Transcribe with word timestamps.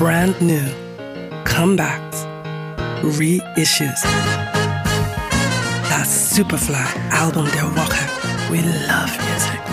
brand 0.00 0.34
new, 0.40 0.66
comebacks, 1.44 2.24
reissues. 3.02 4.02
Das 5.90 6.34
Superfly 6.34 6.86
Album 7.10 7.46
der 7.52 7.64
Woche. 7.76 8.08
We 8.50 8.62
love 8.88 9.12
music. 9.28 9.69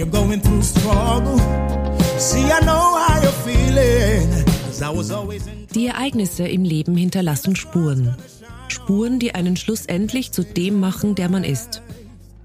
You're 0.00 0.10
going 0.10 0.40
through 0.40 0.62
struggle. 0.62 1.38
See, 2.18 2.44
I 2.44 2.60
know 2.64 2.96
how 2.96 3.20
you're 3.22 3.32
feeling. 3.44 4.28
Die 5.74 5.86
Ereignisse 5.88 6.48
im 6.48 6.64
Leben 6.64 6.96
hinterlassen 6.96 7.54
Spuren. 7.54 8.16
Spuren, 8.68 9.18
die 9.18 9.34
einen 9.34 9.56
schlussendlich 9.56 10.32
zu 10.32 10.42
dem 10.42 10.80
machen, 10.80 11.14
der 11.14 11.28
man 11.28 11.44
ist. 11.44 11.82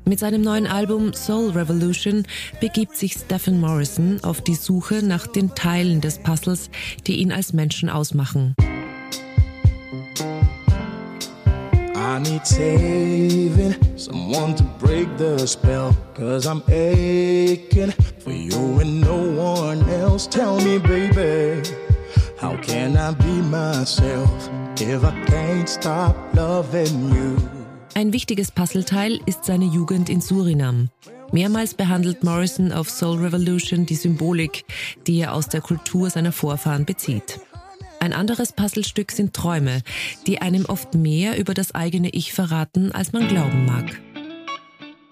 Mit 0.04 0.20
seinem 0.20 0.42
neuen 0.42 0.68
Album 0.68 1.14
Soul 1.14 1.52
Revolution 1.52 2.26
begibt 2.60 2.98
sich 2.98 3.14
Stephen 3.14 3.62
Morrison 3.62 4.20
auf 4.22 4.42
die 4.42 4.56
Suche 4.56 5.02
nach 5.02 5.28
den 5.28 5.56
Teilen 5.56 6.02
des 6.02 6.20
Puzzles, 6.20 6.70
die 7.08 7.16
ihn 7.16 7.32
als 7.32 7.54
Menschen 7.54 7.90
ausmachen. 7.90 8.54
Need 12.20 12.48
saving, 12.48 13.76
someone 13.98 14.56
to 14.56 14.64
break 14.80 15.08
the 15.18 15.46
spell. 15.46 15.96
Cause 16.14 16.48
I'm 16.48 16.64
aching 16.70 17.92
for 18.20 18.32
you 18.32 18.80
and 18.80 19.02
no 19.02 19.18
one 19.18 19.88
else. 19.90 20.26
Tell 20.26 20.58
me, 20.62 20.80
baby, 20.80 21.62
how 22.40 22.56
can 22.62 22.96
I 22.96 23.12
be 23.12 23.42
myself 23.42 24.50
if 24.80 25.04
I 25.04 25.12
can't 25.26 25.68
stop 25.68 26.16
loving 26.34 27.14
you? 27.14 27.38
Ein 27.96 28.14
wichtiges 28.14 28.52
Puzzleteil 28.52 29.20
ist 29.26 29.46
seine 29.46 29.66
Jugend 29.66 30.10
in 30.10 30.22
Surinam. 30.22 30.90
Mehrmals 31.32 31.74
behandelt 31.74 32.24
Morrison 32.24 32.72
auf 32.72 32.90
Soul 32.90 33.20
Revolution 33.20 33.86
die 33.86 33.96
Symbolik, 33.96 34.64
die 35.06 35.20
er 35.20 35.34
aus 35.34 35.50
der 35.50 35.62
Kultur 35.62 36.10
seiner 36.10 36.32
Vorfahren 36.32 36.86
bezieht. 36.86 37.40
Ein 38.06 38.14
anderes 38.14 38.54
Puzzlestück 38.54 39.12
sind 39.12 39.34
Träume, 39.34 39.82
die 40.28 40.40
einem 40.40 40.66
oft 40.66 40.94
mehr 40.94 41.40
über 41.40 41.56
das 41.56 41.74
eigene 41.74 42.10
Ich 42.10 42.34
verraten, 42.34 42.92
als 42.92 43.14
man 43.14 43.28
glauben 43.28 43.66
mag. 43.66 44.00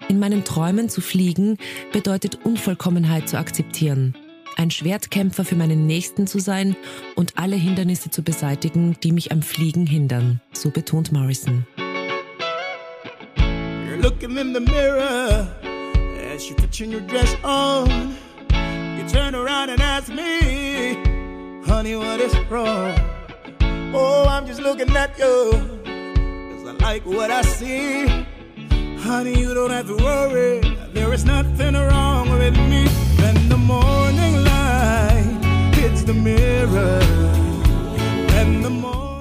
In 0.09 0.19
meinen 0.19 0.43
Träumen 0.43 0.89
zu 0.89 1.01
fliegen 1.01 1.57
bedeutet 1.91 2.45
Unvollkommenheit 2.45 3.27
zu 3.27 3.39
akzeptieren, 3.39 4.13
ein 4.57 4.69
Schwertkämpfer 4.69 5.43
für 5.43 5.55
meinen 5.55 5.87
Nächsten 5.87 6.27
zu 6.27 6.37
sein 6.37 6.75
und 7.15 7.35
alle 7.39 7.55
Hindernisse 7.55 8.11
zu 8.11 8.21
beseitigen, 8.21 8.95
die 9.01 9.11
mich 9.11 9.31
am 9.31 9.41
Fliegen 9.41 9.87
hindern, 9.87 10.39
so 10.53 10.69
betont 10.69 11.11
Morrison. 11.11 11.65
You're 13.37 14.03
looking 14.03 14.37
in 14.37 14.53
the 14.53 14.59
mirror 14.59 15.47
as 16.31 16.47
you 16.47 16.55
put 16.55 16.79
your 16.79 17.01
dress 17.01 17.35
on. 17.43 18.13
You 18.99 19.03
turn 19.11 19.33
around 19.33 19.71
and 19.71 19.81
ask 19.81 20.09
me, 20.09 20.32
honey, 21.73 21.95
what 21.95 22.19
is 22.19 22.33
wrong? 22.51 22.93
Oh, 23.95 24.25
I'm 24.29 24.45
just 24.45 24.61
looking 24.61 24.95
at 24.95 25.17
you, 25.17 25.35
cause 26.51 26.67
I 26.71 26.73
like 26.87 27.03
what 27.03 27.31
I 27.31 27.41
see. 27.41 28.05
Honey, 28.99 29.39
you 29.39 29.53
don't 29.55 29.71
have 29.71 29.87
to 29.87 29.97
worry, 29.97 30.61
there 30.93 31.11
is 31.13 31.25
nothing 31.25 31.73
wrong 31.73 32.29
with 32.37 32.55
me. 32.71 32.85
When 33.21 33.35
the 33.49 33.57
morning 33.57 34.33
light 34.43 35.73
hits 35.73 36.03
the 36.03 36.13
mirror, 36.13 37.01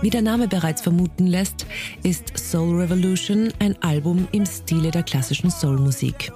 Wie 0.02 0.10
der 0.10 0.22
Name 0.22 0.48
bereits 0.48 0.82
vermuten 0.82 1.28
lässt, 1.28 1.64
ist 2.02 2.36
Soul 2.36 2.80
Revolution 2.80 3.52
ein 3.60 3.80
Album 3.82 4.26
im 4.32 4.44
Stile 4.46 4.90
der 4.90 5.04
klassischen 5.04 5.50
Soulmusik. 5.50 6.32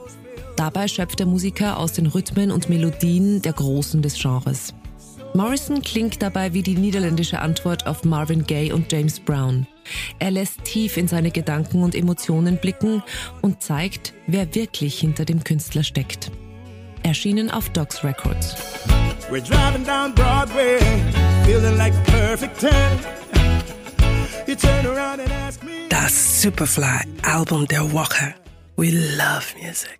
Dabei 0.55 0.87
schöpft 0.87 1.19
der 1.19 1.27
Musiker 1.27 1.77
aus 1.77 1.93
den 1.93 2.07
Rhythmen 2.07 2.53
und 2.53 2.69
Melodien 2.69 3.43
der 3.43 3.53
Großen 3.53 4.03
des 4.03 4.15
Genres. 4.15 4.73
Morrison 5.37 5.83
klingt 5.83 6.23
dabei 6.23 6.55
wie 6.55 6.63
die 6.63 6.77
niederländische 6.77 7.41
Antwort 7.41 7.87
auf 7.87 8.05
Marvin 8.05 8.47
Gaye 8.47 8.73
und 8.73 8.91
James 8.91 9.21
Brown. 9.21 9.67
Er 10.19 10.31
lässt 10.31 10.65
tief 10.65 10.97
in 10.97 11.09
seine 11.09 11.31
Gedanken 11.31 11.83
und 11.83 11.95
Emotionen 11.95 12.57
blicken 12.57 13.03
und 13.43 13.63
zeigt, 13.63 14.15
wer 14.27 14.55
wirklich 14.55 14.99
hinter 14.99 15.27
dem 15.27 15.45
Künstler 15.45 15.85
steckt. 15.85 16.31
Erschienen 17.03 17.51
auf 17.51 17.69
Docs 17.69 18.03
Records. 18.03 18.57
We're 19.31 19.43
driving 19.43 19.85
down 19.85 20.15
Broadway, 20.15 20.79
feeling 21.45 21.77
like 21.77 21.93
a 21.93 22.11
perfect 22.11 22.59
ten. 22.59 22.99
You 24.47 24.55
turn 24.55 24.87
around 24.87 25.21
and 25.21 25.31
ask 25.47 25.63
me. 25.63 25.87
Das 25.91 26.41
Superfly 26.41 27.05
Album 27.23 27.67
der 27.69 27.93
Woche. 27.93 28.35
We 28.77 28.91
love 28.91 29.55
music. 29.61 29.99